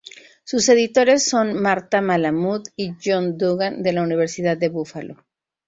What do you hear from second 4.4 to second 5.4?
de Búfalo.